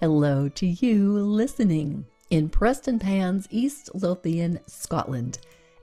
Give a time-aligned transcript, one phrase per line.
[0.00, 5.36] Hello to you listening in Prestonpans, East Lothian, Scotland.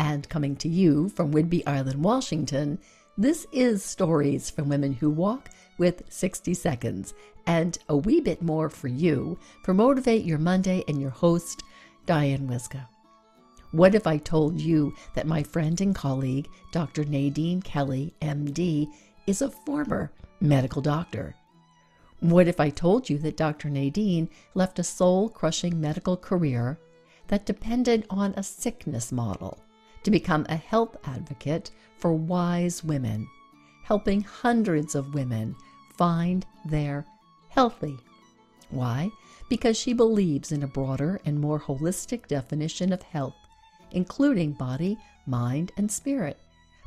[0.00, 2.80] And coming to you from Whidbey Island, Washington,
[3.16, 7.14] this is Stories from Women Who Walk with 60 Seconds,
[7.46, 11.62] and a wee bit more for you for Motivate Your Monday and your host,
[12.04, 12.88] Diane Wyzga.
[13.70, 17.04] What if I told you that my friend and colleague, Dr.
[17.04, 18.88] Nadine Kelly, MD,
[19.28, 21.36] is a former medical doctor?
[22.20, 23.70] What if I told you that Dr.
[23.70, 26.78] Nadine left a soul crushing medical career
[27.28, 29.58] that depended on a sickness model
[30.02, 33.26] to become a health advocate for wise women,
[33.84, 35.56] helping hundreds of women
[35.96, 37.06] find their
[37.48, 37.96] healthy?
[38.68, 39.10] Why?
[39.48, 43.34] Because she believes in a broader and more holistic definition of health,
[43.92, 46.38] including body, mind, and spirit,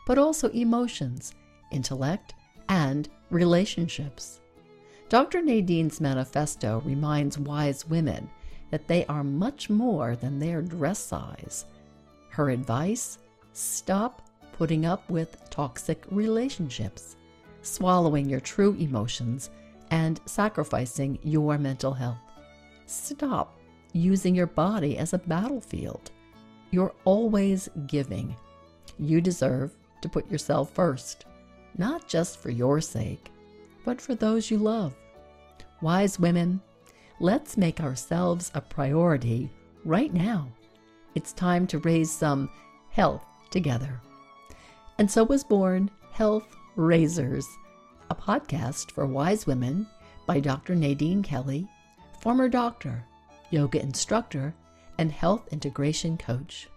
[0.05, 1.33] but also emotions,
[1.71, 2.35] intellect,
[2.69, 4.39] and relationships.
[5.09, 5.41] Dr.
[5.41, 8.29] Nadine's manifesto reminds wise women
[8.71, 11.65] that they are much more than their dress size.
[12.29, 13.19] Her advice
[13.51, 17.15] stop putting up with toxic relationships,
[17.61, 19.51] swallowing your true emotions,
[19.91, 22.17] and sacrificing your mental health.
[22.87, 23.59] Stop
[23.93, 26.11] using your body as a battlefield.
[26.71, 28.35] You're always giving.
[28.97, 31.25] You deserve to put yourself first,
[31.77, 33.29] not just for your sake,
[33.83, 34.93] but for those you love.
[35.81, 36.61] Wise women,
[37.19, 39.49] let's make ourselves a priority
[39.83, 40.47] right now.
[41.15, 42.49] It's time to raise some
[42.89, 44.01] health together.
[44.97, 47.47] And so was born Health Raisers,
[48.09, 49.87] a podcast for wise women
[50.25, 50.75] by Dr.
[50.75, 51.67] Nadine Kelly,
[52.19, 53.03] former doctor,
[53.49, 54.53] yoga instructor,
[54.97, 56.69] and health integration coach.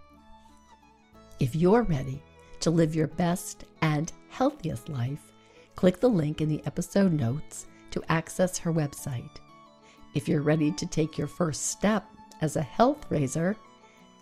[1.39, 2.23] If you're ready
[2.61, 5.33] to live your best and healthiest life,
[5.77, 9.39] click the link in the episode notes to access her website.
[10.15, 12.05] If you're ready to take your first step
[12.41, 13.57] as a health raiser,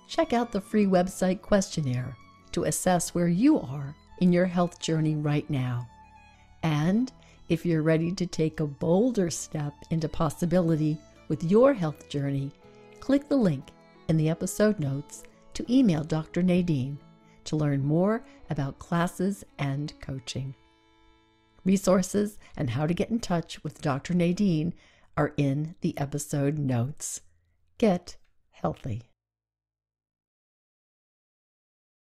[0.08, 2.16] check out the free website questionnaire
[2.52, 5.88] to assess where you are in your health journey right now.
[6.62, 7.12] And
[7.48, 10.98] if you're ready to take a bolder step into possibility
[11.28, 12.50] with your health journey,
[13.00, 13.68] click the link
[14.08, 15.22] in the episode notes
[15.54, 16.42] to email Dr.
[16.42, 16.98] Nadine
[17.44, 20.54] to learn more about classes and coaching.
[21.64, 24.14] Resources and how to get in touch with Dr.
[24.14, 24.74] Nadine
[25.16, 27.22] are in the episode notes.
[27.78, 28.16] Get
[28.50, 29.13] healthy.